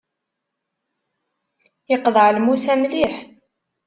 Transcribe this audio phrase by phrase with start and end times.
[1.89, 3.15] Yeqḍeɛ lmus-a mliḥ.